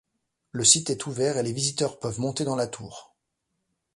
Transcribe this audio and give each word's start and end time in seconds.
Le 0.51 0.63
site 0.63 0.89
est 0.89 1.05
ouvert 1.05 1.37
et 1.37 1.43
les 1.43 1.53
visiteurs 1.53 1.99
peuvent 1.99 2.19
monter 2.19 2.43
dans 2.43 2.55
la 2.55 2.65
tour. 2.65 3.15